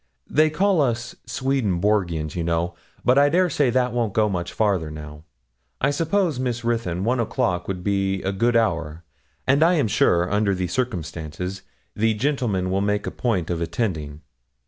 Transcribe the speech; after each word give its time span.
They 0.27 0.49
call 0.49 0.81
us 0.81 1.13
Swedenborgians, 1.27 2.33
you 2.35 2.43
know; 2.43 2.73
but 3.05 3.19
I 3.19 3.29
dare 3.29 3.51
say 3.51 3.69
that 3.69 3.93
won't 3.93 4.13
go 4.15 4.27
much 4.29 4.51
further, 4.51 4.89
now. 4.89 5.25
I 5.79 5.91
suppose, 5.91 6.39
Miss 6.39 6.63
Ruthyn, 6.63 7.03
one 7.03 7.19
o'clock 7.19 7.67
would 7.67 7.83
be 7.83 8.23
a 8.23 8.31
good 8.31 8.55
hour, 8.55 9.03
and 9.45 9.61
I 9.61 9.75
am 9.75 9.87
sure, 9.87 10.27
under 10.27 10.55
the 10.55 10.65
circumstances, 10.65 11.61
the 11.95 12.15
gentlemen 12.15 12.71
will 12.71 12.81
make 12.81 13.05
a 13.05 13.11
point 13.11 13.51
of 13.51 13.61
attending.' 13.61 14.21